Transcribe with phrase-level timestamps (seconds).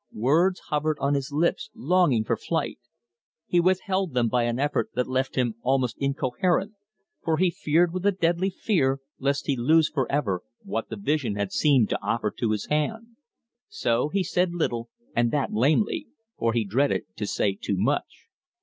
[0.13, 2.79] Words hovered on his lips longing for flight.
[3.45, 6.73] He withheld them by an effort that left him almost incoherent,
[7.23, 11.51] for he feared with a deadly fear lest he lose forever what the vision had
[11.51, 13.09] seemed to offer to his hand.
[13.69, 18.25] So he said little, and that lamely, for he dreaded to say too much.